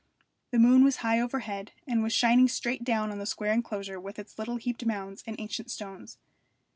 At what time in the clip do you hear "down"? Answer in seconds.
2.83-3.11